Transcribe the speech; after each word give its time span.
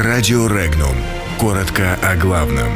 Радио 0.00 0.46
Регнум. 0.46 0.94
Коротко 1.40 1.98
о 2.04 2.14
главном. 2.14 2.68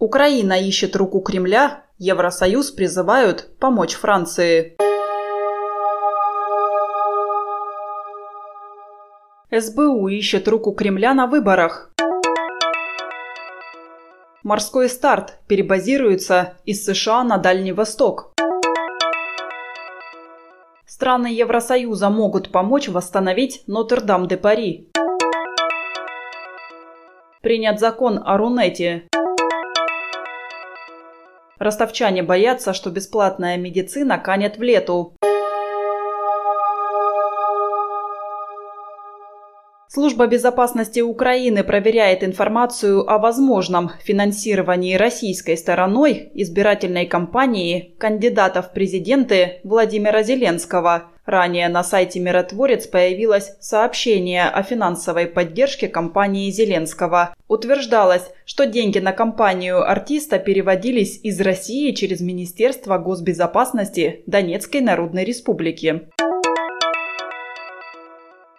Украина 0.00 0.54
ищет 0.54 0.96
руку 0.96 1.20
Кремля, 1.20 1.84
Евросоюз 1.98 2.72
призывают 2.72 3.56
помочь 3.60 3.94
Франции. 3.94 4.76
СБУ 9.56 10.08
ищет 10.08 10.48
руку 10.48 10.72
Кремля 10.72 11.14
на 11.14 11.28
выборах. 11.28 11.92
Морской 14.42 14.88
старт 14.88 15.38
перебазируется 15.46 16.54
из 16.64 16.84
США 16.84 17.22
на 17.22 17.38
Дальний 17.38 17.72
Восток. 17.72 18.32
Страны 20.96 21.26
Евросоюза 21.26 22.08
могут 22.08 22.50
помочь 22.50 22.88
восстановить 22.88 23.62
Нотр-Дам-де-Пари. 23.66 24.88
Принят 27.42 27.78
закон 27.78 28.18
о 28.24 28.38
Рунете. 28.38 29.06
Ростовчане 31.58 32.22
боятся, 32.22 32.72
что 32.72 32.88
бесплатная 32.88 33.58
медицина 33.58 34.16
канет 34.16 34.56
в 34.56 34.62
лету. 34.62 35.14
Служба 39.96 40.26
безопасности 40.26 41.00
Украины 41.00 41.64
проверяет 41.64 42.22
информацию 42.22 43.10
о 43.10 43.16
возможном 43.16 43.92
финансировании 44.04 44.94
российской 44.94 45.56
стороной 45.56 46.30
избирательной 46.34 47.06
кампании 47.06 47.94
кандидатов 47.96 48.66
в 48.66 48.72
президенты 48.74 49.60
Владимира 49.64 50.22
Зеленского. 50.22 51.04
Ранее 51.24 51.70
на 51.70 51.82
сайте 51.82 52.20
«Миротворец» 52.20 52.86
появилось 52.86 53.54
сообщение 53.58 54.44
о 54.44 54.62
финансовой 54.62 55.24
поддержке 55.24 55.88
кампании 55.88 56.50
Зеленского. 56.50 57.34
Утверждалось, 57.48 58.30
что 58.44 58.66
деньги 58.66 58.98
на 58.98 59.12
кампанию 59.12 59.82
артиста 59.82 60.38
переводились 60.38 61.18
из 61.22 61.40
России 61.40 61.92
через 61.92 62.20
Министерство 62.20 62.98
госбезопасности 62.98 64.24
Донецкой 64.26 64.82
Народной 64.82 65.24
Республики. 65.24 66.02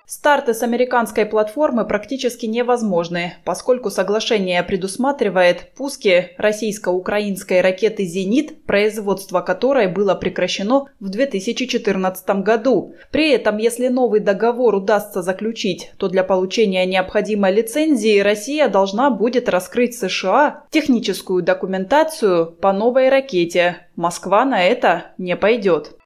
Старты 0.10 0.54
с 0.54 0.64
американской 0.64 1.26
платформы 1.26 1.84
практически 1.86 2.46
невозможны, 2.46 3.34
поскольку 3.44 3.90
соглашение 3.90 4.64
предусматривает 4.64 5.74
пуски 5.76 6.30
российско-украинской 6.38 7.60
ракеты 7.60 8.06
«Зенит», 8.06 8.64
производство 8.64 9.42
которой 9.42 9.88
было 9.88 10.16
прекращено 10.16 10.86
в 11.02 11.10
2014 11.10 12.30
году. 12.42 12.96
При 13.12 13.32
этом, 13.32 13.58
если 13.58 13.90
новый 13.90 14.22
договор 14.22 14.76
удастся 14.76 15.22
заключить, 15.22 15.92
то 15.98 16.08
для 16.08 16.24
получения 16.24 16.86
необходимой 16.86 17.52
лицензии 17.52 18.22
Россия 18.22 18.70
должна 18.70 19.10
будет 19.10 19.50
раскрыть 19.50 20.00
США 20.00 20.64
техническую 20.72 21.44
документацию 21.44 22.46
по 22.46 22.72
новой 22.72 23.10
ракете. 23.10 23.88
Москва 23.98 24.46
на 24.46 24.64
это 24.64 25.08
не 25.18 25.36
пойдет. 25.36 25.98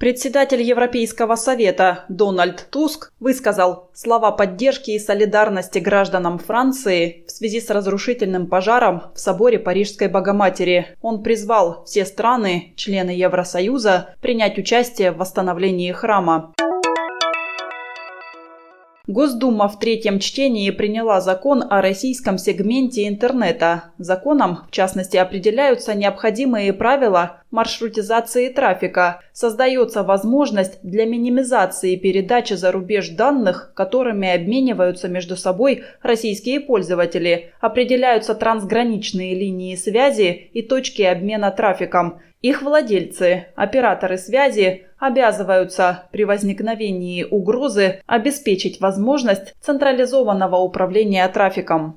Председатель 0.00 0.62
Европейского 0.62 1.36
совета 1.36 2.06
Дональд 2.08 2.68
Туск 2.70 3.12
высказал 3.20 3.90
слова 3.92 4.30
поддержки 4.30 4.92
и 4.92 4.98
солидарности 4.98 5.78
гражданам 5.78 6.38
Франции 6.38 7.26
в 7.28 7.30
связи 7.30 7.60
с 7.60 7.68
разрушительным 7.68 8.46
пожаром 8.46 9.02
в 9.14 9.20
соборе 9.20 9.58
Парижской 9.58 10.08
Богоматери. 10.08 10.96
Он 11.02 11.22
призвал 11.22 11.84
все 11.84 12.06
страны, 12.06 12.72
члены 12.76 13.10
Евросоюза, 13.10 14.14
принять 14.22 14.56
участие 14.56 15.12
в 15.12 15.18
восстановлении 15.18 15.92
храма. 15.92 16.54
Госдума 19.10 19.66
в 19.66 19.80
третьем 19.80 20.20
чтении 20.20 20.70
приняла 20.70 21.20
закон 21.20 21.64
о 21.68 21.82
российском 21.82 22.38
сегменте 22.38 23.08
интернета. 23.08 23.86
Законом, 23.98 24.60
в 24.68 24.70
частности, 24.70 25.16
определяются 25.16 25.94
необходимые 25.94 26.72
правила 26.72 27.42
маршрутизации 27.50 28.50
трафика. 28.50 29.20
Создается 29.32 30.04
возможность 30.04 30.78
для 30.84 31.06
минимизации 31.06 31.96
передачи 31.96 32.52
за 32.52 32.70
рубеж 32.70 33.08
данных, 33.08 33.72
которыми 33.74 34.32
обмениваются 34.32 35.08
между 35.08 35.36
собой 35.36 35.82
российские 36.02 36.60
пользователи. 36.60 37.50
Определяются 37.60 38.36
трансграничные 38.36 39.34
линии 39.34 39.74
связи 39.74 40.50
и 40.52 40.62
точки 40.62 41.02
обмена 41.02 41.50
трафиком. 41.50 42.20
Их 42.42 42.62
владельцы, 42.62 43.48
операторы 43.56 44.16
связи, 44.16 44.86
обязываются 45.00 46.04
при 46.12 46.24
возникновении 46.24 47.24
угрозы 47.24 48.02
обеспечить 48.06 48.80
возможность 48.80 49.54
централизованного 49.60 50.56
управления 50.56 51.26
трафиком. 51.28 51.96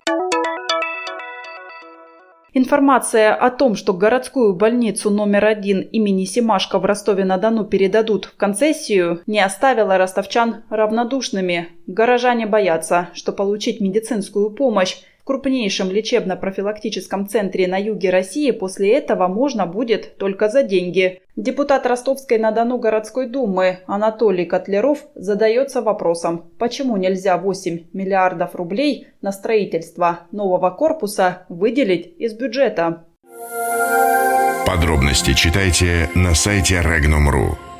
Информация 2.55 3.33
о 3.33 3.49
том, 3.49 3.75
что 3.75 3.93
городскую 3.93 4.55
больницу 4.55 5.09
номер 5.09 5.45
один 5.45 5.81
имени 5.81 6.25
Симашко 6.25 6.77
в 6.77 6.85
Ростове-на-Дону 6.85 7.65
передадут 7.65 8.25
в 8.25 8.37
концессию, 8.37 9.21
не 9.25 9.39
оставила 9.39 9.97
ростовчан 9.97 10.63
равнодушными. 10.69 11.69
Горожане 11.87 12.45
боятся, 12.45 13.09
что 13.15 13.31
получить 13.31 13.81
медицинскую 13.81 14.51
помощь 14.51 14.97
в 15.23 15.25
крупнейшем 15.25 15.89
лечебно-профилактическом 15.89 17.27
центре 17.27 17.65
на 17.65 17.77
юге 17.77 18.09
России 18.09 18.51
после 18.51 18.93
этого 18.93 19.29
можно 19.29 19.65
будет 19.65 20.17
только 20.17 20.49
за 20.49 20.63
деньги. 20.63 21.21
Депутат 21.37 21.85
Ростовской-на-Дону 21.85 22.77
городской 22.77 23.27
думы 23.27 23.79
Анатолий 23.87 24.45
Котлеров 24.45 24.99
задается 25.15 25.81
вопросом, 25.81 26.51
почему 26.59 26.97
нельзя 26.97 27.37
8 27.37 27.85
миллиардов 27.93 28.53
рублей 28.55 29.07
на 29.21 29.31
строительство 29.31 30.27
нового 30.31 30.71
корпуса 30.71 31.45
выделить 31.47 32.13
из 32.17 32.33
бюджета. 32.33 33.05
Подробности 34.67 35.33
читайте 35.33 36.09
на 36.15 36.33
сайте 36.33 36.81
Regnum.ru. 36.81 37.72